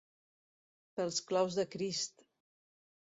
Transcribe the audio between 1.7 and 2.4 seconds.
Crist!